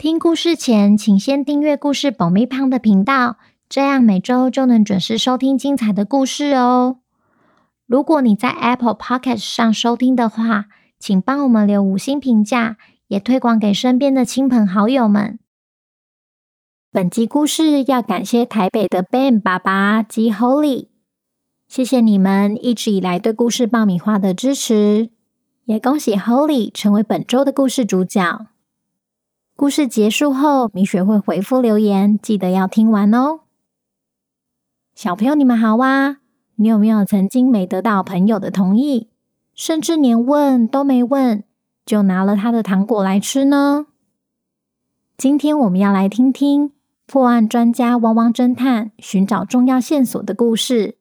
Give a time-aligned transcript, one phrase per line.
[0.00, 3.36] 听故事前，请先订阅故事爆米胖的频道，
[3.68, 7.00] 这样每周就能准时收听精彩的故事哦。
[7.86, 10.68] 如果你在 Apple Podcast 上收听的话，
[10.98, 15.38] 请帮我们留五星评价，也推广给身边的亲朋好友们。
[16.90, 20.86] 本集故事要感谢台北的 Ben 爸爸及 Holly，
[21.68, 25.10] 谢谢你们一直以来对故事爆米花的支持，
[25.66, 28.46] 也恭喜 Holly 成为本周的故事主角。
[29.60, 33.40] 故事结束后，米雪会回复留言，记得要听完哦。
[34.94, 36.16] 小朋友，你们好啊！
[36.54, 39.10] 你有没有曾经没得到朋友的同意，
[39.54, 41.44] 甚至连问都没问，
[41.84, 43.88] 就拿了他的糖果来吃呢？
[45.18, 46.72] 今天我们要来听听
[47.04, 50.96] 破案专家汪汪侦探寻找重要线索的故事。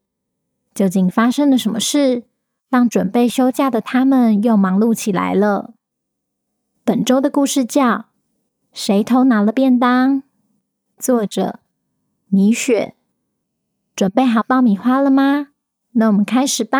[0.75, 2.25] 究竟发生了什么事，
[2.67, 5.75] 让准备休假的他们又忙碌起来了？
[6.83, 8.08] 本周的故事叫。
[8.81, 10.23] 谁偷拿了便当？
[10.97, 11.59] 作者
[12.29, 12.93] 米雪，
[13.93, 15.47] 准备好爆米花了吗？
[15.91, 16.79] 那我们开始吧。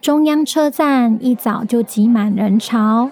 [0.00, 3.10] 中央车站一早就挤满人潮，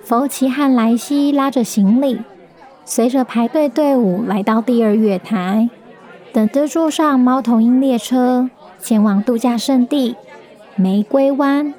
[0.00, 2.22] 福奇和莱西拉着行李，
[2.86, 5.68] 随着排队队伍来到第二月台，
[6.32, 10.16] 等着坐上猫头鹰列车前往度假胜地
[10.76, 11.74] 玫瑰湾。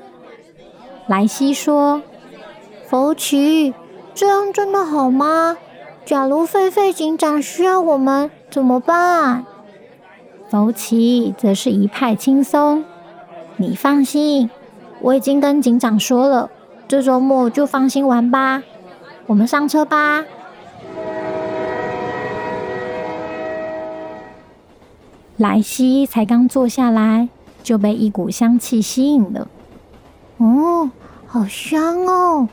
[1.07, 2.03] 莱西说。
[2.89, 3.75] 福奇，
[4.19, 5.55] 这样真的好吗？
[6.03, 9.45] 假如狒狒警长需要我们怎么办？
[10.49, 12.83] 福奇则是一派轻松。
[13.55, 14.49] 你放心，
[14.99, 16.49] 我已经跟警长说了，
[16.85, 18.61] 这周末就放心玩吧。
[19.27, 20.25] 我们上车吧。
[25.37, 27.29] 莱西才刚坐下来，
[27.63, 29.47] 就被一股香气吸引了。
[30.39, 30.91] 哦，
[31.25, 32.49] 好香哦！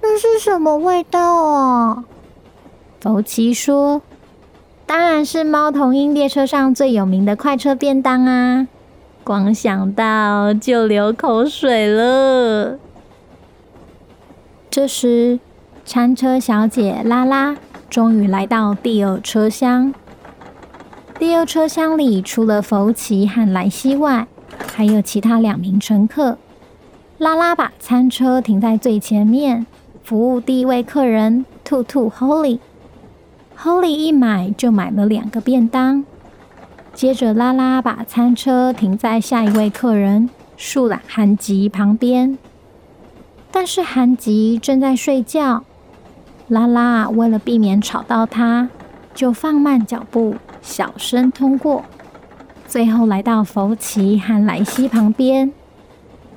[0.00, 2.04] 这是什么味道啊？
[3.00, 4.00] 福奇说
[4.86, 8.66] ：“当然是猫头鹰列车上最有名的快车便当啊！
[9.22, 12.78] 光想到就流口水了。”
[14.70, 15.38] 这时，
[15.84, 17.56] 餐车小姐拉拉
[17.90, 19.92] 终于来到第二车厢。
[21.18, 24.26] 第二车厢里除了福奇和莱西外，
[24.74, 26.38] 还有其他两名乘客。
[27.18, 29.66] 拉拉把餐车停在最前面。
[30.06, 36.04] 服务第一位客人兔兔 Holly，Holly 一买就买了两个便当。
[36.94, 42.38] 接着拉拉把餐车停在下一位客人树懒韩吉旁边，
[43.50, 45.64] 但是韩吉正在睡觉。
[46.46, 48.68] 拉拉为了避免吵到他，
[49.12, 51.84] 就放慢脚步，小声通过。
[52.68, 55.52] 最后来到福奇和莱西旁边，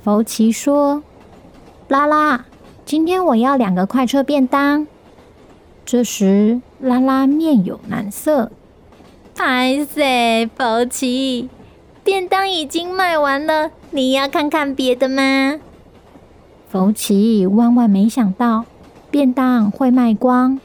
[0.04, 1.04] 福奇说
[1.88, 2.46] ：“拉拉。”
[2.90, 4.88] 今天我要两个快车便当。
[5.86, 8.52] 这时，拉拉面有难色。
[9.36, 11.50] 歹势，福奇，
[12.04, 15.60] 便当已经卖完了，你要看看别的吗？
[16.68, 18.66] 福奇万万没想到
[19.12, 20.60] 便当会卖光，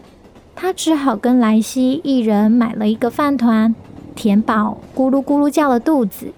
[0.57, 3.75] 他只好跟莱西一人买了一个饭团，
[4.15, 6.33] 填饱咕噜咕噜叫的肚子。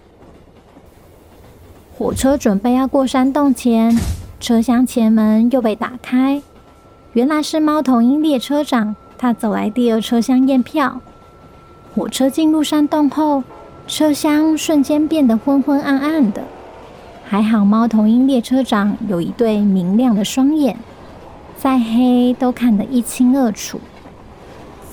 [1.97, 3.97] 火车准备要过山洞前。
[4.38, 6.42] 车厢前门又被打开，
[7.14, 8.94] 原来是猫头鹰列车长。
[9.19, 11.00] 他走来第二车厢验票。
[11.94, 13.42] 火车进入山洞后，
[13.88, 16.44] 车厢瞬间变得昏昏暗暗的。
[17.24, 20.76] 还好猫头鹰列车长有一对明亮的双眼，
[21.56, 23.80] 再黑都看得一清二楚。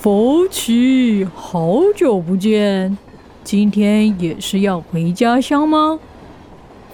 [0.00, 2.96] 福奇，好久不见，
[3.44, 6.00] 今天也是要回家乡吗？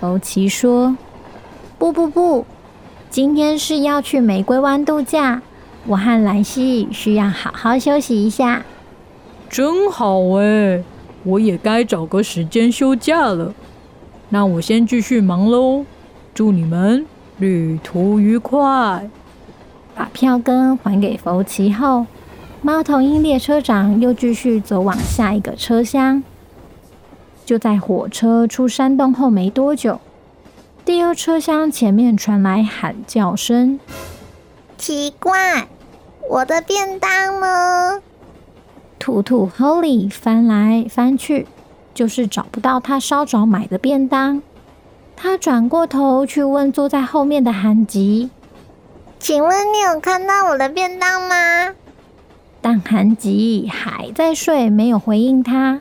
[0.00, 0.96] 福奇说。
[1.81, 2.44] 不不不，
[3.09, 5.41] 今天是要去玫瑰湾度假，
[5.87, 8.62] 我和兰西需要好好休息一下。
[9.49, 10.85] 真好哎，
[11.25, 13.55] 我也该找个时间休假了。
[14.29, 15.87] 那我先继续忙喽，
[16.35, 17.06] 祝你们
[17.38, 19.09] 旅途愉快。
[19.94, 22.05] 把票根还给福奇后，
[22.61, 26.23] 猫头鹰列车长又继续走往下一个车厢。
[27.47, 29.99] 就在火车出山洞后没多久。
[30.91, 33.79] 第二车厢前面传来喊叫声，
[34.77, 35.69] 奇怪，
[36.29, 38.03] 我的便当呢？
[38.99, 41.47] 兔兔 Holly 翻来翻去，
[41.95, 44.43] 就是找不到他稍早买的便当。
[45.15, 48.31] 他转过头去问坐在后面的韩吉
[49.21, 51.73] ：“请问你有看到我的便当吗？”
[52.61, 55.81] 但韩吉还在睡，没有回应他。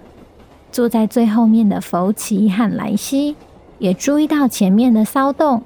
[0.72, 3.36] 坐在最后面的福奇和莱西
[3.80, 5.64] 也注意到前面的骚动。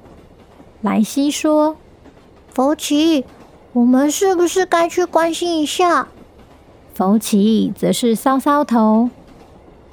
[0.80, 1.76] 莱西说
[2.52, 3.24] ：“福奇，
[3.72, 6.08] 我们是不是该去关心一下？”
[6.94, 9.10] 福奇则是搔搔头：“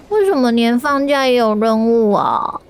[0.09, 2.61] 为什么连放假也有任务啊？”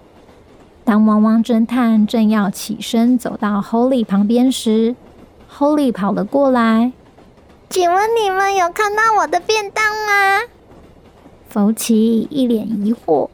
[0.83, 4.95] 当汪汪侦探正要起身走到 Holly 旁边时
[5.51, 6.91] ，Holly 跑了过来。
[7.69, 10.41] 请问你们有看到我的便当吗？
[11.47, 13.29] 福奇一脸疑惑：“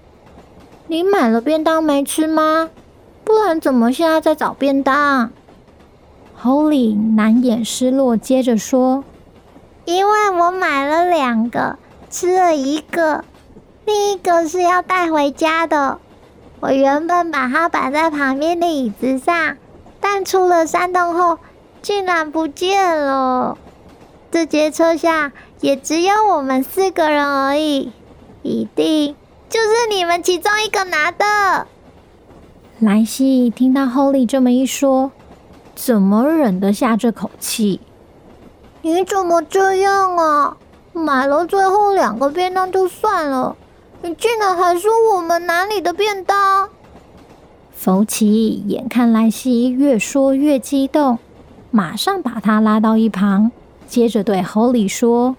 [0.88, 2.70] 你买了便当没吃吗？
[3.24, 5.32] 不然怎么现在在找便当
[6.42, 9.04] ？”Holy 难掩失落，接着说
[9.86, 11.78] ：“因为我买了两个，
[12.10, 13.26] 吃了一个，
[13.86, 16.00] 另一个是要带回家的。”
[16.62, 19.58] 我原本把它摆在旁边的椅子上，
[20.00, 21.38] 但出了山洞后，
[21.82, 23.58] 竟然不见了。
[24.32, 25.32] 这节车厢
[25.62, 27.92] 也只有我们四个人而已，
[28.42, 29.16] 一定
[29.50, 31.68] 就是你们其中一个拿的。
[32.80, 35.12] 莱西听到 Holly 这么一说，
[35.76, 37.80] 怎么忍得下这口气？
[38.82, 40.58] 你怎么这样啊？
[40.94, 43.56] 买了最后两个便当就算了。
[44.02, 46.70] 你竟然还说我们哪里的便当？
[47.72, 51.20] 福奇眼看莱西越说越激动，
[51.72, 53.52] 马上把他拉到一旁，
[53.88, 55.36] 接着对 Holly 说：“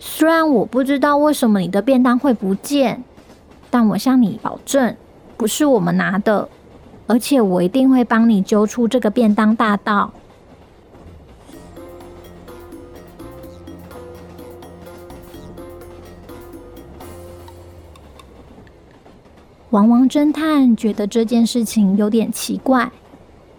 [0.00, 3.02] 虽然我不知道为什么你的便当会不见，
[3.70, 4.96] 但我向你保证，
[5.36, 6.48] 不是我们拿的，
[7.06, 10.12] 而且我一定会帮你揪出这个便当大盗。”
[19.70, 22.90] 王王侦探觉得这件事情有点奇怪，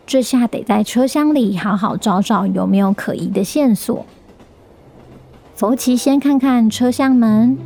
[0.07, 4.05] 这下得在车厢里好好找找有没有可疑的线索。
[5.59, 7.57] 福奇先看看车厢门，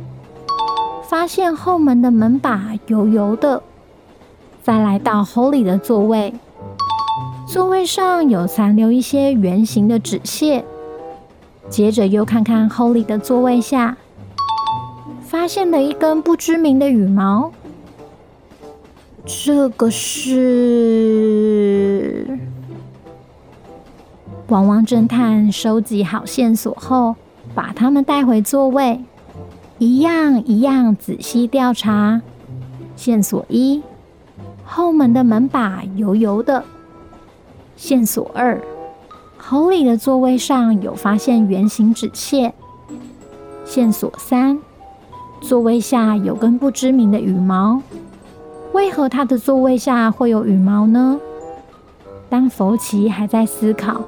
[1.08, 3.62] 发现后门的门把油油的。
[4.64, 6.34] 再来到 Holy 的座位，
[7.46, 10.64] 座位上有残留一些圆形的纸屑。
[11.68, 13.96] 接着又看看 Holy 的座位下，
[15.20, 17.52] 发现了一根不知名的羽毛。
[19.24, 20.26] 这个是
[24.48, 27.14] 汪汪侦探收集好线索后，
[27.54, 29.04] 把他们带回座位，
[29.78, 32.20] 一样一样仔细调查。
[32.96, 33.82] 线索一：
[34.64, 36.64] 后门的门把油油的。
[37.76, 38.60] 线索二
[39.36, 42.54] 侯里的座位上有发现圆形纸屑。
[43.64, 44.58] 线索三：
[45.40, 47.82] 座位下有根不知名的羽毛。
[48.72, 51.20] 为何他的座位下会有羽毛呢？
[52.28, 54.02] 当福奇还在思考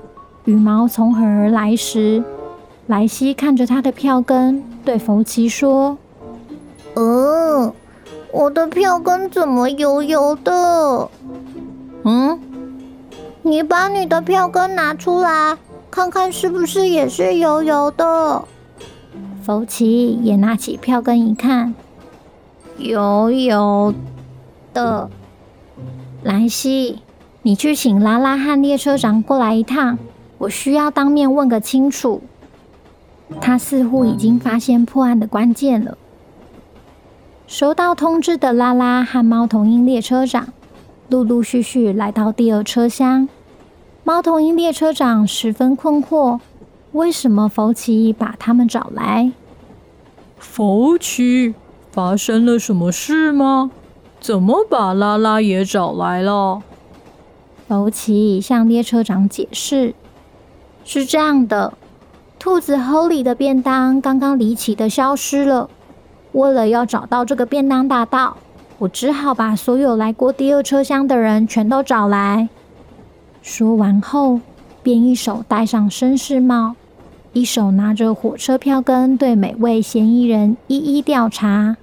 [0.44, 2.22] 羽毛从何而来时，
[2.87, 5.99] 莱西看着他的票根，对福奇说
[6.94, 7.75] ：“呃，
[8.33, 11.11] 我的票根怎么油油的？
[12.05, 12.41] 嗯，
[13.43, 15.56] 你把你的票根拿出来，
[15.91, 18.44] 看看是不是也是油油的？”
[19.43, 21.75] 福奇也拿起票根一看，
[22.78, 23.95] 油油。
[24.73, 25.09] 的
[26.23, 26.99] 莱西，
[27.40, 29.99] 你去请拉拉和列车长过来一趟，
[30.37, 32.23] 我需要当面问个清楚。
[33.40, 35.99] 他似乎已经发现破案的关键了。
[37.47, 40.49] 收到通知的拉拉和猫头鹰列车长
[41.09, 43.28] 陆陆续续来到第二车厢。
[44.02, 46.40] 猫头鹰列车长十分困惑，
[46.92, 49.33] 为什么福奇把他们找来？
[50.38, 51.54] 福奇，
[51.90, 53.71] 发生了什么事吗？
[54.21, 56.62] 怎么把拉拉也找来了？
[57.68, 59.95] 福奇向列车长解释
[60.85, 61.76] ：“是这样的，
[62.47, 65.69] 兔子 Holly 的便当刚刚离奇的消失了。
[66.31, 68.37] 为了要找到这个便当大盗，
[68.79, 72.49] 我只好把所有来过第二车厢的人全都找来。”
[73.43, 74.41] 说完后，
[74.81, 76.76] 便一手戴上绅士帽，
[77.33, 81.76] 一手拿着火车票根，对每位嫌疑人一一调查。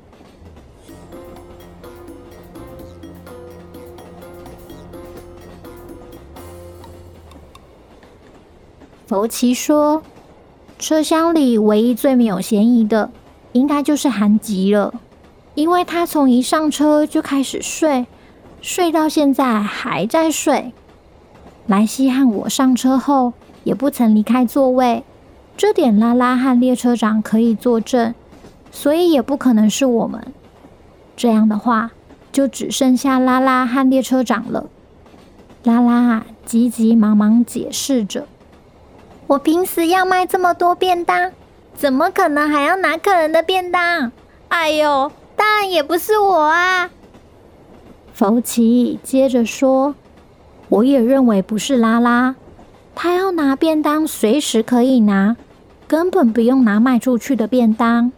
[9.06, 10.02] 福奇说
[10.80, 13.10] ：“车厢里唯一最没有嫌疑的，
[13.54, 14.94] 应该就是韩吉了，
[15.56, 18.06] 因为他从一上车就开始睡，
[18.62, 20.74] 睡到现在还在睡。
[21.68, 25.04] 莱西和我上车后也不曾离开座位，
[25.56, 28.14] 这点拉拉和列车长可以作证。
[28.76, 30.34] 所以也不可能是我们。
[31.16, 31.92] 这样的话，
[32.32, 34.66] 就只剩下拉拉和列车长了。
[35.64, 38.28] 拉拉急急忙忙解释着
[39.34, 41.32] ：“我平时要卖这么多便当，
[41.74, 44.12] 怎么可能还要拿客人的便当？
[44.50, 46.92] 哎呦，当然也不是我啊！”
[48.14, 49.96] 福奇接着说
[50.70, 52.36] ：“我也认为不是拉拉，
[52.94, 55.36] 他要拿便当随时可以拿，
[55.88, 58.12] 根本不用拿卖出去的便当。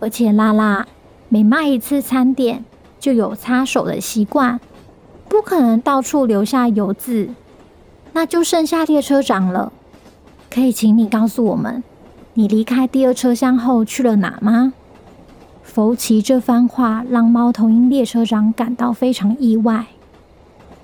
[0.00, 0.86] 而且拉拉
[1.30, 2.62] 每卖一次餐点
[3.00, 4.60] 就有擦手的习惯。”
[5.30, 7.30] 不可能到处留下油渍，
[8.12, 9.72] 那就剩下列车长了。
[10.56, 11.84] 可以请你告诉我们，
[12.32, 14.72] 你离开第二车厢后去了哪吗？
[15.62, 19.84] 福奇这番话让猫头鹰列车长感到非常意外。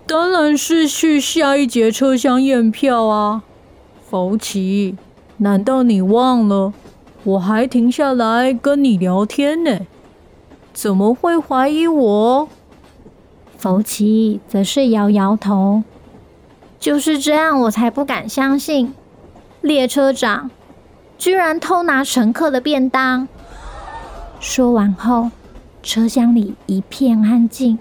[0.07, 3.45] 当然是去下一节车厢验票啊，
[4.11, 4.99] 福奇，
[5.39, 6.75] 难道你忘了
[7.25, 9.79] 我还停下来跟你聊天呢？
[10.75, 12.47] 怎么会怀疑我？
[13.57, 15.83] 福奇则是摇摇头，
[16.79, 18.93] 就是这样，我才不敢相信，
[19.63, 20.51] 列车长
[21.17, 23.27] 居然偷拿乘客的便当。
[24.41, 25.31] 说完后，
[25.83, 27.79] 车厢里一片安静，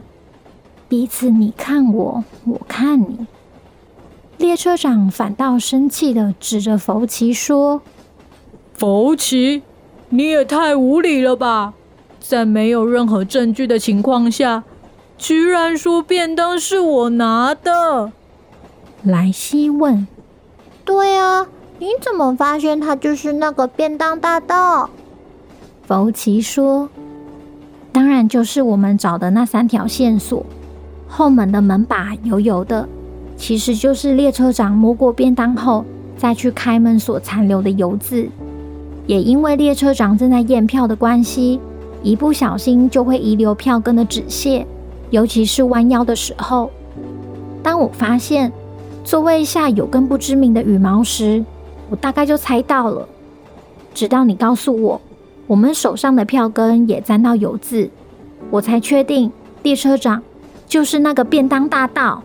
[0.87, 3.25] 彼此你看我，我看你。
[4.37, 7.81] 列车长反倒生气地指着福奇说
[8.73, 9.63] ：“福奇，
[10.09, 11.73] 你也太无理了吧！
[12.19, 14.63] 在没有任何证据的情况下。”
[15.17, 18.11] 居然说便当是我拿的，
[19.03, 20.07] 莱西问
[20.83, 21.47] ：“对啊，
[21.81, 24.87] 你怎么发现他就是那个便当大盗？”
[25.81, 26.87] 福奇说
[27.91, 30.45] ：“当然就是我们找的那三条线索，
[31.07, 32.87] 后门的门把油油的，
[33.35, 35.83] 其实就是列车长摸过便当后
[36.15, 38.29] 再去开门所残留的油渍。
[39.07, 41.59] 也因为列车长正在验票的关系，
[42.03, 44.67] 一不小心就会遗留票根的纸屑。”
[45.09, 46.69] 尤其是弯腰的时候，
[47.63, 48.53] 当我发现
[49.03, 51.43] 座位下有根不知名的羽毛时，
[51.91, 53.07] 我大概就猜到了。
[53.93, 55.01] 直到你告诉我，
[55.45, 57.91] 我们手上的票根也沾到油渍，
[58.49, 59.31] 我才确定
[59.61, 60.23] 列车长
[60.65, 62.23] 就是那个便当大盗。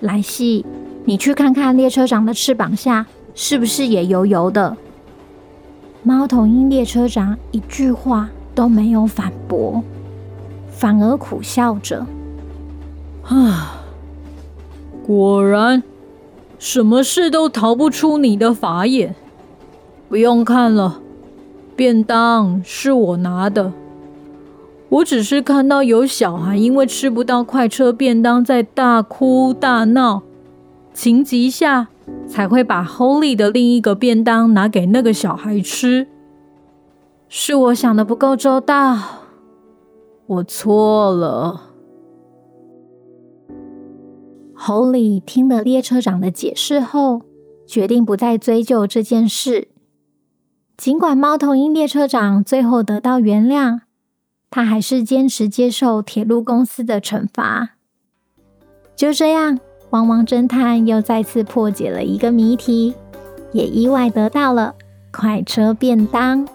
[0.00, 0.64] 莱西，
[1.06, 4.76] 你去看看列车长的翅膀下是不是也油油的？
[6.02, 9.82] 猫头鹰列车长一句话都没有反驳。
[10.70, 12.04] 反而苦笑着，
[13.22, 13.76] 啊，
[15.06, 15.82] 果然，
[16.58, 19.14] 什么事都逃不出你的法眼。
[20.08, 21.00] 不用看了，
[21.74, 23.72] 便当是我拿的。
[24.90, 30.22] 我只是看到有小孩因为吃不到快车便当，在大哭大闹，
[30.92, 31.88] 情急下
[32.28, 36.06] 才会把 Holy 的另一个便当拿给那个小孩吃。
[37.28, 38.96] 是我想的不够周到。
[40.26, 41.73] 我错了。
[44.66, 47.20] Holly 听了列车长的解释后，
[47.66, 49.68] 决定不再追究这件事。
[50.78, 53.80] 尽管猫头鹰列车长最后得到原谅，
[54.50, 57.72] 他还是坚持接受铁路公司的惩罚。
[58.96, 62.94] 就这样，汪汪侦探又再次破解了一个谜题，
[63.52, 64.74] 也意外得到了
[65.12, 66.48] 快车便当。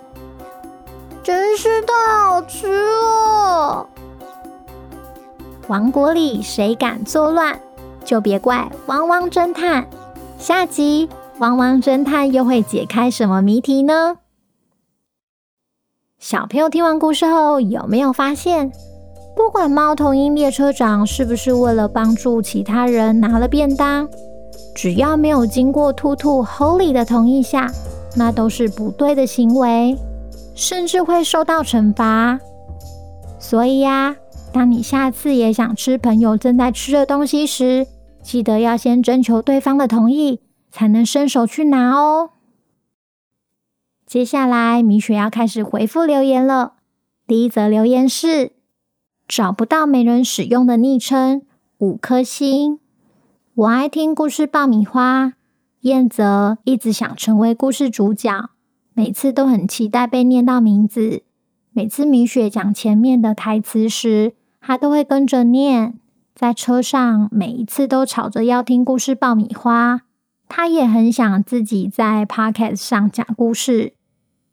[1.21, 1.93] 真是太
[2.27, 3.87] 好吃了！
[5.67, 7.61] 王国里谁敢作乱，
[8.09, 9.87] 就别怪汪汪侦探。
[10.39, 14.17] 下集汪汪侦探又会解开什么谜题呢？
[16.17, 18.71] 小朋友听完故事后，有没有发现，
[19.35, 24.09] 不管猫头鹰列车长是不是为了帮助其他人拿了便当，
[24.73, 27.71] 只要没有经过兔兔 Holy 的同意下，
[28.15, 29.95] 那都是不对的行为。
[30.55, 32.39] 甚至会受到惩罚。
[33.37, 34.15] 所以呀，
[34.51, 37.85] 当你下次也想吃朋友正在吃的东西时，
[38.21, 42.31] 记得要先征求对方的同意，才能伸手去拿哦。
[44.05, 46.73] 接下来，米雪要开始回复留言了。
[47.27, 48.53] 第一则留言是：
[49.27, 51.43] 找不到没人使用的昵称，
[51.77, 52.79] 五颗星。
[53.53, 55.33] 我爱听故事爆米花。
[55.81, 58.49] 燕泽一直想成为故事主角。
[58.93, 61.23] 每次都很期待被念到名字。
[61.71, 65.99] 每次米雪讲前面的台词时，他都会跟着念。
[66.39, 70.03] 在车上，每一次都吵着要听故事爆米花。
[70.48, 73.91] 他也很想自己在 Podcast 上讲故事。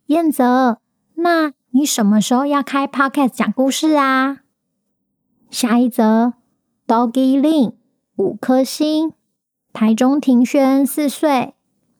[0.06, 0.80] 燕泽，
[1.14, 4.38] 那你什么时候要开 Podcast 讲故事啊？
[5.48, 6.32] 下一则
[6.88, 7.74] ，Doggy Lin
[8.16, 9.12] 五颗星，
[9.72, 11.54] 台中庭轩四岁，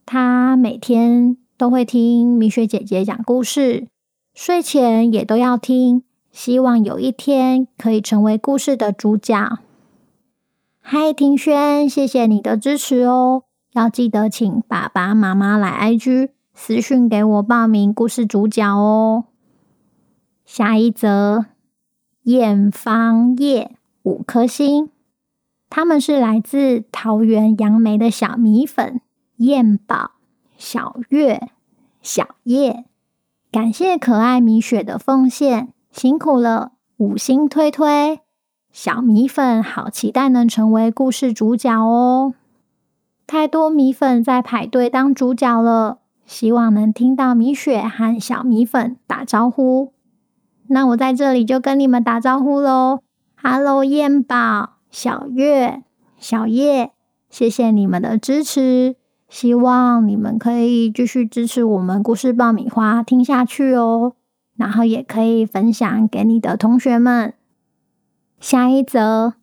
[0.05, 1.37] 他每天。
[1.57, 3.87] 都会听米雪姐姐讲故事，
[4.35, 6.03] 睡前也都要听，
[6.33, 9.61] 希望有一天可以成为故事的主角。
[10.89, 13.43] 嗨，庭轩，谢谢你的支持哦！
[13.73, 19.25] 要记得请爸爸妈妈来 IG 私讯给我报名故事主角哦。
[20.45, 21.47] 下一则，
[22.23, 23.75] 燕芳叶
[24.05, 24.91] 五颗星，
[25.69, 29.01] 他们是来自桃园杨梅的小米粉
[29.39, 30.13] 燕宝、
[30.57, 31.49] 小月、
[32.01, 32.85] 小叶。
[33.51, 36.75] 感谢可爱米雪的奉献，辛苦了！
[36.99, 38.21] 五星推推，
[38.79, 42.35] 小米粉好期待能成为故事主角哦！
[43.27, 49.95] 太多米粉在排队当主角了，希望能听到米雪和小米粉打招呼。
[50.67, 53.01] 那我在这里就跟你们打招呼喽
[53.43, 55.83] ！Hello，燕宝、小月、
[56.19, 56.91] 小叶，
[57.31, 58.97] 谢谢你们的支持。
[59.31, 64.13] 希望你们可以继续支持我们故事爆米花听下去哦，
[64.55, 67.33] 然后也可以分享给你的同学们。
[68.39, 69.35] 下一则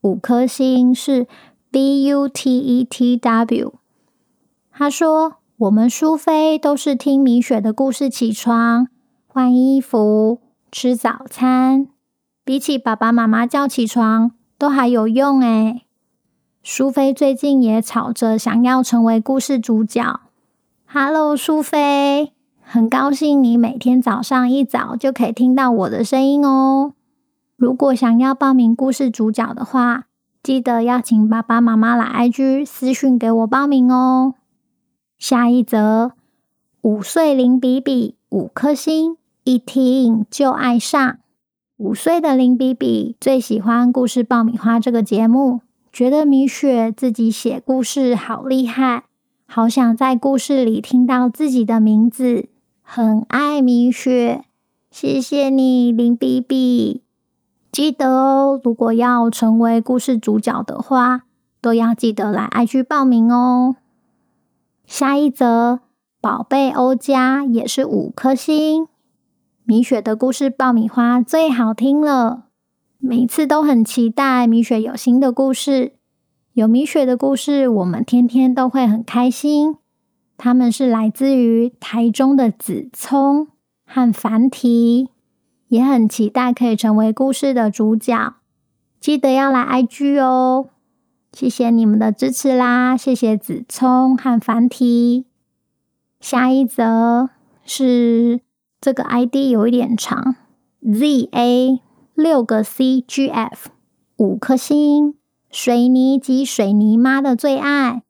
[0.00, 1.26] 五颗星是
[1.70, 3.74] B U T E T W，
[4.72, 8.88] 他说：“我们舒菲都是听米雪的故事起床、
[9.26, 10.40] 换衣服、
[10.70, 11.88] 吃早餐，
[12.44, 15.82] 比起爸爸妈妈叫起床都还有用诶。”
[16.62, 20.20] 舒菲最近也吵着想要成为故事主角。
[20.84, 26.94] Hello，舒菲，很高兴你每天早上一早就可以听到我的声音哦。
[27.56, 30.04] 如果想要报名故事主角的话，
[30.42, 34.34] 记得要请爸爸妈妈来 IG 私讯给我报名哦。
[35.16, 36.12] 下一则，
[36.82, 41.18] 五岁林比比五颗星，一听就爱上。
[41.78, 45.62] 五岁的林比比最喜欢故事爆米花这个节目。
[45.90, 49.04] 觉得米雪自己写故事好厉害，
[49.46, 52.50] 好想在故事里听到自己的名字，
[52.82, 54.44] 很爱米雪。
[54.90, 57.05] 谢谢你，林比比。
[57.76, 61.24] 记得哦，如果要成为故事主角的话，
[61.60, 63.76] 都要记得来 IG 报名哦。
[64.86, 65.80] 下一则，
[66.22, 68.88] 宝贝欧家也是五颗星。
[69.64, 72.44] 米雪的故事爆米花最好听了。
[72.96, 75.92] 每次都很期待米雪有新的故事，
[76.54, 79.76] 有米雪的故事，我们天天都会很开心。
[80.38, 83.48] 他们是来自于台中的子聪
[83.84, 85.10] 和繁体，
[85.68, 88.34] 也很期待可以成为故事的主角。
[89.00, 90.68] 记得要来 IG 哦，
[91.32, 92.96] 谢谢你们的支持啦！
[92.96, 95.26] 谢谢子聪和繁体。
[96.20, 97.30] 下一则
[97.64, 98.40] 是
[98.80, 100.36] 这个 ID 有一点长
[100.82, 101.80] ，ZA。
[102.14, 103.66] 六个 CGF，
[104.16, 105.16] 五颗星，
[105.50, 108.04] 水泥及水泥妈的最爱，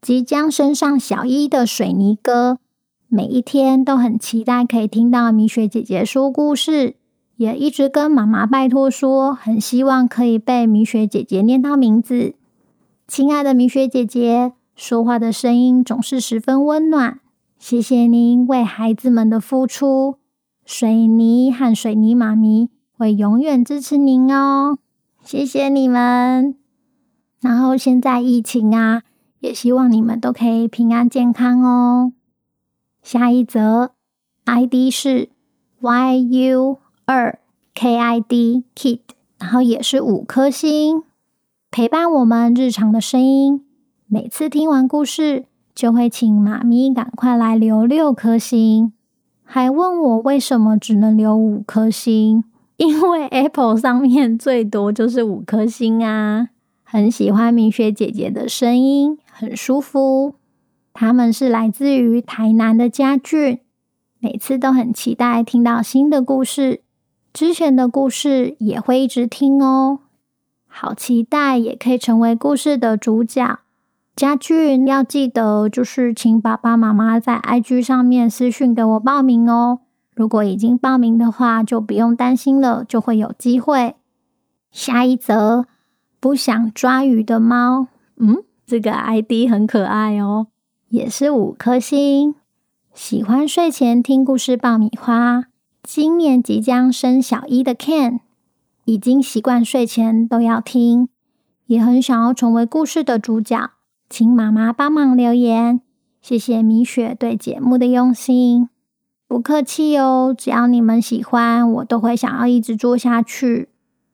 [0.00, 2.58] 即将升上小一的水泥哥，
[3.08, 6.96] 每一天都很期待可以听到米雪姐姐说故事，
[7.36, 12.34] 也一直跟妈妈拜托说，很希望可以被米雪姐姐念到名字。
[13.06, 17.20] 亲爱的米雪姐姐，说话的声音总是十分温暖，
[17.58, 20.16] 谢谢您为孩子们的付出，
[20.64, 22.70] 水泥和水泥妈咪。
[22.96, 24.78] 会永远支持您哦，
[25.24, 26.54] 谢谢你们。
[27.40, 29.02] 然后现在疫情啊，
[29.40, 32.12] 也希望你们都可以平安健康哦。
[33.04, 33.90] 下一则
[34.46, 35.28] ID 是
[35.82, 37.38] YU 二
[37.74, 39.00] KID Kid，
[39.38, 41.02] 然后也是五颗星，
[41.70, 43.62] 陪伴我们日常的声音。
[44.06, 48.94] 每次听完故事，就会请妈咪赶快来留六颗星，
[49.44, 52.42] 还问我为什么只能留五颗星。
[52.78, 56.48] 因为 Apple 上面最多就是五颗星啊，
[56.82, 60.36] 很喜欢明雪姐姐的声音，很舒服。
[60.94, 63.58] 他们是来自于台南的家俊，
[64.20, 66.82] 每次都很期待听到新的故事，
[67.32, 69.98] 之前的故事也会一直听哦，
[70.68, 73.58] 好期待也可以成为故事的主角。
[74.14, 79.80] 家俊要记得，就是请爸爸妈妈在 IG 上面私讯给我报名哦。
[80.14, 83.96] 如果已经报名的话，就不用担心了，就会有机会。
[84.70, 85.66] 下一则，
[86.20, 90.46] 不想抓鱼的猫，嗯，这个 ID 很可爱哦，
[90.94, 92.36] 也是五颗星。
[92.94, 95.46] 喜欢睡前听故事爆米花，
[95.82, 98.20] 今年即将升小一的 Ken，
[98.84, 101.08] 已经习惯睡前都要听，
[101.66, 103.72] 也很想要成为故事的主角，
[104.08, 105.80] 请妈妈帮忙留言。
[106.22, 108.68] 谢谢米雪对节目的用心。
[109.26, 113.68] 不客气哦，只要你们喜欢，我都会想要一直做下去。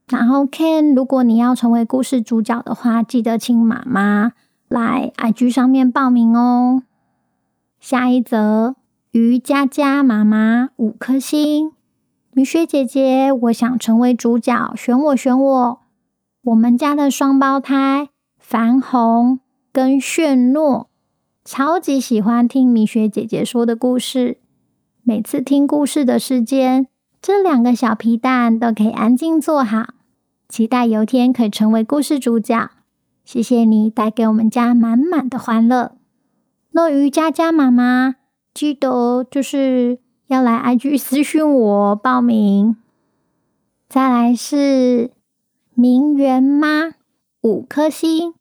[0.09, 4.33] 然后，Ken，如果你要成为故事主角的话，记得请妈妈
[4.71, 6.85] 来 IG 上面报名哦。
[7.81, 8.77] 下一则
[9.11, 11.73] 于佳佳妈妈五颗星。
[12.33, 15.81] 米雪姐姐，我想成为主角，选我选我。
[16.43, 19.41] 我们家的双胞胎樊红
[19.73, 20.89] 跟炫诺，
[21.45, 24.39] 超级喜欢听米雪姐姐说的故事。
[25.03, 26.87] 每次听故事的时间，
[27.21, 29.95] 这两个小皮蛋都可以安静坐好，
[30.49, 32.71] 期待有天可以成为故事主角。
[33.33, 35.93] 谢谢你带给我们家满满的欢乐。
[36.73, 38.17] 诺于佳佳妈妈，
[38.53, 42.77] 记得就是要来 IG 私讯我报名。
[43.89, 45.13] 再来是
[45.75, 46.95] 明媛妈
[47.43, 48.35] 五颗星，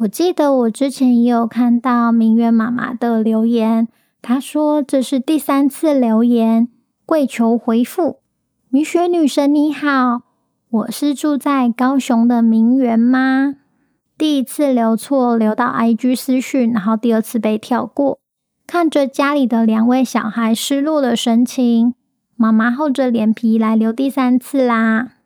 [0.00, 3.88] 我记得我之前也有看到明媛妈妈的留言，
[4.20, 6.68] 她说这是第三次留言，
[7.06, 8.18] 跪求回复。
[8.68, 10.20] 米雪女神你好，
[10.68, 13.54] 我是住在高雄的明媛妈。
[14.24, 18.18] 第一次留错，留到 IG 私讯，然后第二次被跳过。
[18.66, 21.92] 看着家里的两位小孩失落的神情，
[22.34, 25.16] 妈妈厚着脸皮来留第三次啦。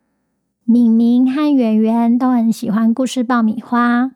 [0.65, 4.11] 敏明和圆圆都很喜欢故事爆米花，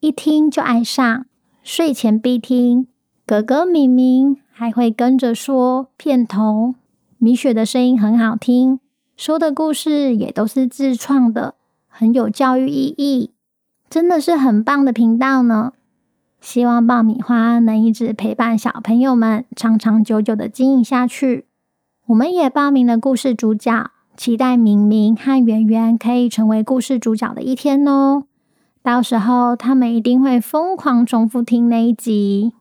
[0.00, 1.24] 一听就爱上，
[1.62, 2.86] 睡前必听。
[3.24, 6.74] 哥哥敏明还会跟着说片头。
[7.16, 8.78] 米雪的声音很好听，
[9.16, 11.54] 说的故事也都是自创的，
[11.88, 13.30] 很有教育意义。
[13.90, 15.72] 真的是很棒的频道呢！
[16.40, 21.46] 希望爆米花能一直陪伴小朋友们长长久久的经营下去。
[22.06, 28.24] 我们也报名了故事主角，期待明明和圆圆可以成为故事主角的一天哦。
[28.82, 32.52] 到时候他们一定会疯狂重复听那一集。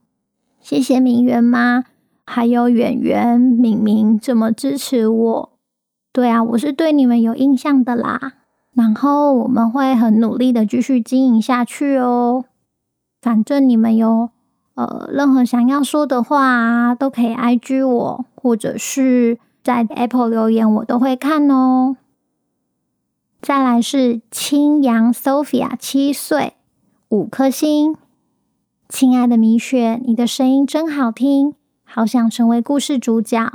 [0.59, 1.83] 谢谢明媛妈，
[2.25, 5.49] 还有圆圆、明明这么支持我。
[6.11, 8.33] 对啊，我是对你们有印象的啦。
[8.77, 12.45] 然后我们会很努力的继续经营下去哦。
[13.19, 14.29] 反正你们有
[14.75, 21.97] 呃任何想要说的话啊，都可以 IG 我，或者是在 Apple 留言，我都会看哦。
[23.41, 26.53] 再来是青阳 Sophia 七岁，
[27.09, 27.95] 五颗星。
[28.87, 33.51] 亲爱的米雪，你的声音真好听，好想成为故事主角。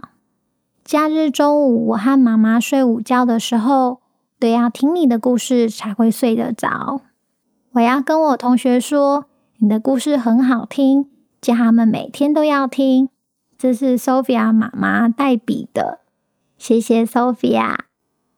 [0.85, 4.02] 假日中午，我和妈妈睡午觉的时候。
[4.43, 7.01] 对，要听你的故事才会睡得着。
[7.75, 9.27] 我要跟我同学说，
[9.59, 11.07] 你的故事很好听，
[11.41, 13.09] 叫他们每天都要听。
[13.57, 16.01] 这是 Sophia 妈妈代笔的，
[16.59, 17.77] 谢谢 Sophia，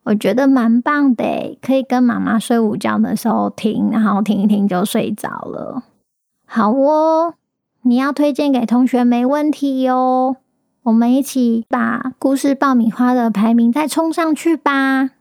[0.03, 5.85] 我觉得蛮棒的，可以跟妈妈睡午觉的时候听，然后听一听就睡着了。
[6.45, 7.33] 好哦，
[7.81, 10.37] 你要推荐给同学没问题哟。
[10.83, 15.13] 我们一起把故事爆米花的排名再冲上去吧。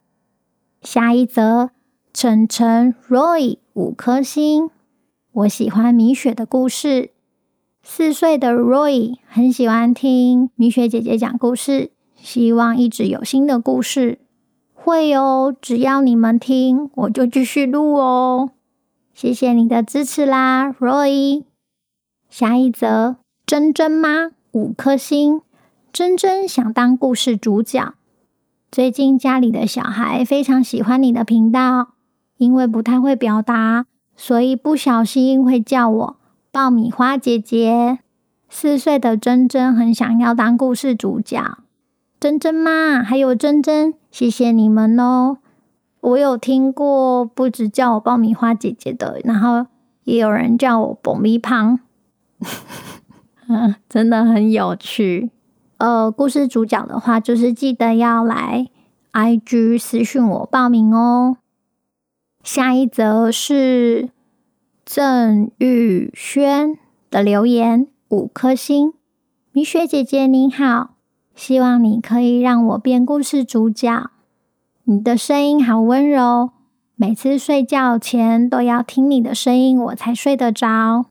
[0.83, 1.69] 下一则，
[2.13, 4.69] 晨晨 Roy 五颗星。
[5.31, 7.11] 我喜欢米雪的故事。
[7.81, 14.19] 四岁的 Roy 很喜欢听米雪姐姐讲故事，希望一直有新的故事。
[14.73, 18.51] 会哦，只要你们听，我就继续录哦。
[19.13, 21.45] 谢谢你的支持啦，Roy。
[22.29, 23.15] 下一则，
[23.45, 25.41] 珍珍妈五颗星。
[25.93, 27.93] 珍珍想当故事主角。
[28.73, 31.89] 最近家里的小孩非常喜欢你的频道，
[32.37, 36.15] 因为不太会表达，所以不小心会叫我
[36.51, 37.99] 爆米花姐姐。
[38.49, 41.59] 四岁的珍珍很想要当故事主角，
[42.19, 45.37] 珍珍妈还有珍珍，谢谢你们哦！
[46.01, 49.67] 我有听过不止叫我爆米花姐姐的，然后
[50.03, 51.79] 也有人叫我爆米胖，
[53.47, 55.29] 嗯， 真的很有趣。
[55.77, 58.67] 呃，故事主角的话，就是记得要来
[59.11, 61.37] IG 私讯我报名哦。
[62.43, 64.09] 下一则是
[64.85, 66.77] 郑玉轩
[67.09, 68.93] 的留言，五颗星。
[69.51, 70.95] 米雪姐姐你好，
[71.35, 74.09] 希望你可以让我变故事主角。
[74.85, 76.51] 你的声音好温柔，
[76.95, 81.05] 每次睡觉前都要听你的声音，我才睡得着。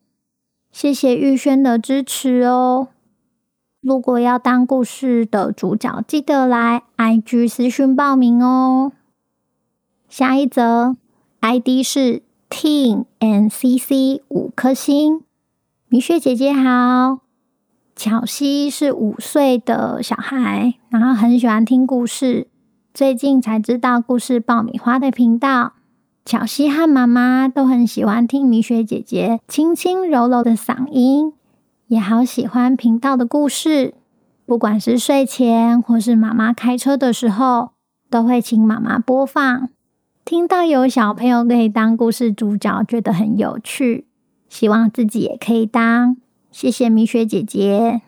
[0.70, 2.88] 谢谢玉轩的支持哦。
[3.82, 8.92] 如果要当故事的主角，记得来 IG 私讯报名哦。
[10.08, 10.94] 下一则
[11.40, 15.24] ID 是 Team and CC 五颗星，
[15.88, 17.18] 米雪姐姐好。
[17.96, 22.46] 巧西是五岁的小孩，然后很喜欢听故事。
[22.94, 25.72] 最近才知道故事爆米花的频道。
[26.24, 31.32] 巧西和妈妈都很喜欢听米雪姐姐轻轻柔柔的嗓音。
[31.92, 33.92] 也好喜欢频道的故事，
[34.46, 37.72] 不管是睡前或是妈妈开车的时候，
[38.08, 39.68] 都会请妈妈播放。
[40.24, 44.06] 听到有小朋友可以当故事主角，觉得很有趣，
[44.48, 46.16] 希望自己也可以当。
[46.50, 48.00] 谢谢米雪姐姐。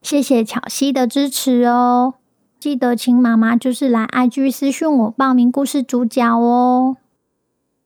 [0.00, 2.14] 谢谢巧西的支持哦！
[2.58, 6.96] 记得请妈妈就是来 IG 私讯我报名故事主角哦。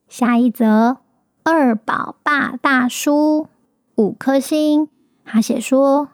[0.08, 0.98] 下一则，
[1.42, 3.48] 二宝爸大叔
[3.96, 4.88] 五颗星，
[5.30, 6.08] 他写说：“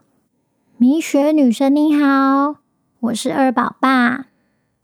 [0.77, 2.57] 米雪女神你好，
[2.98, 4.27] 我是二宝爸，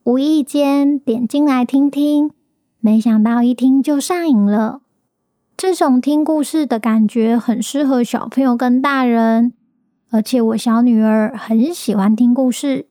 [0.04, 2.30] 无意间点进来听听，
[2.78, 4.82] 没想到一听就上瘾了。
[5.56, 9.52] 这种听故事的感觉很适合小朋友跟大人。”
[10.12, 12.86] 而且我小女儿很喜欢听故事，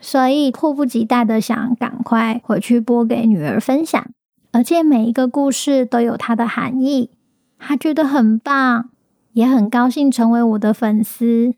[0.00, 4.06] 所以迫不及待的想赶快回去播给女儿分享。
[4.52, 7.10] 而且每一个故事都有它的含义，
[7.58, 8.88] 她觉得很棒，
[9.36, 11.52] 也很高兴成为我的粉丝。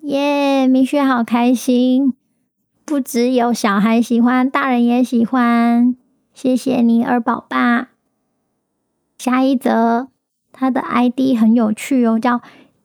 [0.00, 2.14] 耶，米雪好开心，
[2.84, 5.94] 不只有小孩喜欢，大人也喜欢。
[6.34, 7.90] 谢谢你，二宝爸。
[9.18, 10.08] 下一则，
[10.50, 12.40] 他的 ID 很有趣哦，叫。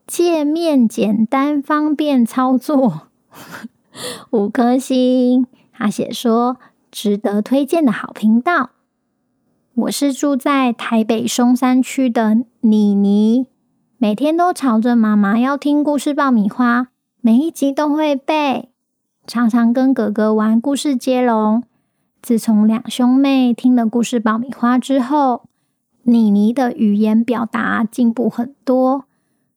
[0.06, 3.08] 界面简单方便操作，
[4.30, 5.46] 五颗星。
[5.72, 6.56] 他写说
[6.90, 8.70] 值得推荐的好频道。
[9.74, 13.48] 我是住在台北松山区的妮妮，
[14.00, 16.86] 每天都吵着妈妈要听故事爆米花，
[17.20, 18.68] 每一集都会背，
[19.26, 21.64] 常常跟哥哥玩故事接龙。
[22.22, 25.46] 自从两兄妹听了故事爆米花之后，
[26.04, 29.06] 妮妮的语言表达进步很多。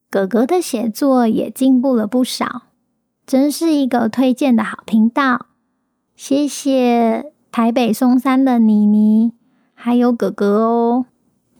[0.09, 2.63] 哥哥的写作也进步了不少，
[3.27, 5.45] 真是一个推荐的好频道。
[6.15, 9.33] 谢谢台北松山的妮妮，
[9.75, 11.05] 还有哥哥哦，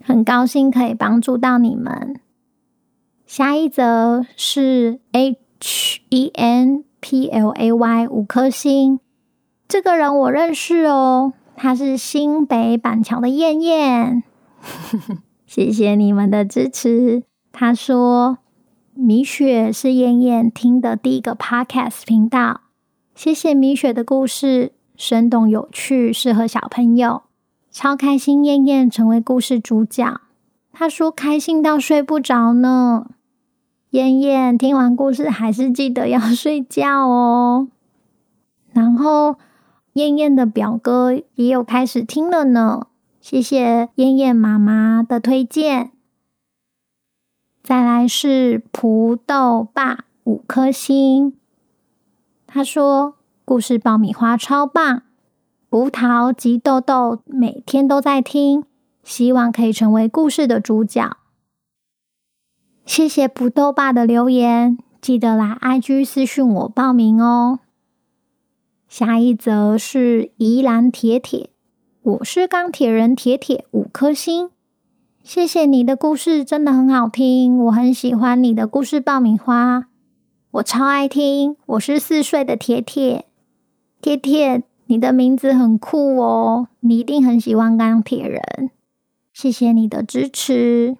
[0.04, 2.20] 很高兴可以帮助到你们。
[3.34, 9.00] 下一则是 H E N P L A Y 五颗星，
[9.70, 14.24] 这个人我认识哦，他是新北板桥的燕燕，
[15.48, 17.24] 谢谢你们的支持。
[17.54, 18.40] 他说
[18.94, 22.60] ：“米雪是燕燕听的第一个 podcast 频道，
[23.16, 27.22] 谢谢米雪的故事，生动有趣，适合小朋友，
[27.72, 28.44] 超开心。
[28.44, 30.20] 燕燕成为故事主角，
[30.74, 33.12] 他说开心到睡不着呢。
[33.92, 37.68] 燕燕听完故事还是记得要睡觉哦。
[38.72, 39.36] 然后
[39.94, 42.88] 燕燕的表哥也有开始听了呢，
[43.20, 45.92] 谢谢燕燕妈妈的推荐。”
[47.62, 51.34] 再来是葡豆爸五颗星，
[52.48, 55.04] 他说故事爆米花超棒，
[55.70, 58.64] 葡萄及豆豆每天都在听，
[59.04, 61.18] 希望可以成为故事的主角。
[62.94, 67.60] 谢谢不豆爸的留言，记得来 IG 私讯我报名哦。
[68.90, 71.52] 下一则是宜兰铁铁，
[72.02, 74.50] 我是钢铁人铁铁五颗星。
[75.24, 79.86] 谢谢你的故事，真的很好听，我很喜欢你的故事爆米花，
[80.52, 81.56] 我超爱听。
[81.68, 83.24] 我是四岁的铁铁，
[84.02, 88.70] 铁铁，你的名字很酷哦，你一定很喜欢钢铁人。
[89.32, 90.98] 谢谢你的支持。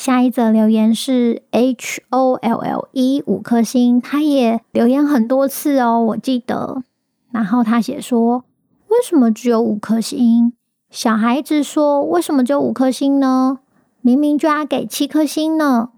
[0.00, 6.82] 下一则留言是 H O L L E 五颗星，他也留言很多次哦，我记得。
[7.30, 8.46] 然后他写说，
[8.88, 10.54] 为什么只有五颗星？
[10.88, 13.58] 小孩子说：“为什么就五颗星呢？
[14.00, 15.90] 明明就要给七颗星呢！”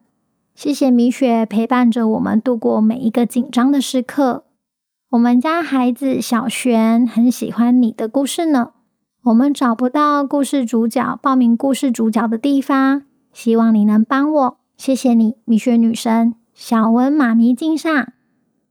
[0.57, 4.43] 谢谢米雪陪伴着我们度过每一个紧张的时刻。
[5.11, 8.73] 我们家孩子小璇很喜欢你的故事呢。
[9.27, 14.59] 我们找不到故事主角报名故事主角的地方，希望你能帮我。
[14.77, 16.35] 谢谢你，米雪女神。
[16.55, 18.13] 小文妈咪敬上。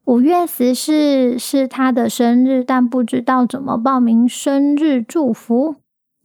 [0.06, 5.76] 五月十四是她的生日，但不知道怎么报名生日祝福。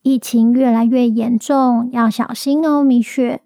[0.03, 3.43] 疫情越来越严重，要小心哦，米雪。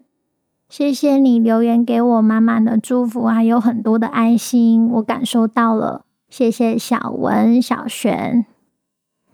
[0.69, 6.05] 谢谢你留言给我满满的祝福，还有很多的爱心，我感受到了。
[6.29, 8.47] 谢谢小文、小璇，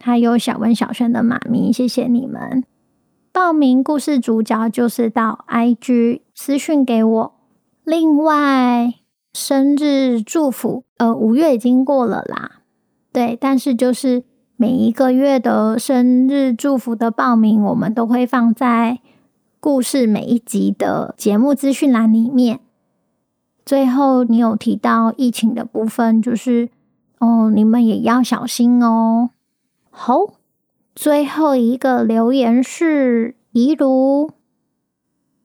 [0.00, 2.64] 还有小文、小璇的妈咪，谢谢你们。
[3.37, 7.35] 报名故事主角就是到 IG 私讯给我。
[7.85, 8.94] 另外，
[9.35, 12.62] 生日祝福，呃，五月已经过了啦，
[13.12, 14.25] 对，但是就是。
[14.57, 19.01] 每一个月的生日祝福的报名，我们都会放在
[19.61, 22.61] 故事每一集的节目资讯栏里面。
[23.66, 26.70] 最后，你有提到疫情的部分，就是
[27.18, 29.29] 哦，你们也要小心哦。
[29.90, 30.20] 好，
[30.96, 34.30] 最后一个留言是怡如，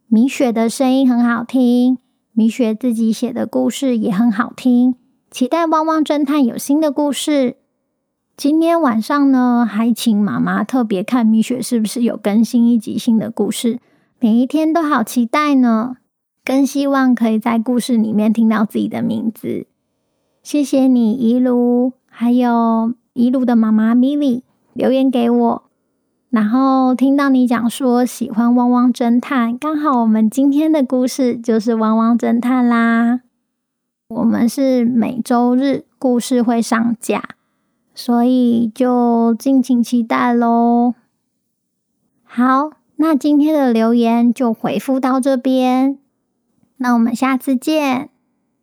[0.08, 1.98] 米雪的声音很好听，
[2.32, 4.96] 米雪自己写的故事也很好听，
[5.30, 7.58] 期待汪汪侦探有新的故事。
[8.38, 13.80] 今天晚上呢，还请妈妈特别看米雪是不是有更新一集新的故事。
[14.22, 15.98] 每一天都好期待呢，
[16.46, 19.68] 更希望可以在故事里面听到自己的名字。
[20.42, 25.64] 谢谢你，一路，还有一路的妈妈咪咪留言给我，
[26.30, 33.22] 然后听到你讲说喜欢《汪汪侦探》，刚好我们今天的故事就是《汪汪侦探》啦。
[34.08, 37.24] 我们是每周日故事会上架，
[37.96, 40.96] 所以就敬请期待喽。
[42.24, 45.98] 好，那今天的留言就回复到这边，
[46.78, 48.10] 那我们下次见，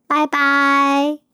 [0.07, 1.28] 拜拜。